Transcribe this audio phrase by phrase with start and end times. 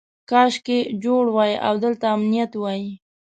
[0.29, 2.83] کاشکې جوړ وای او دلته امنیت وای.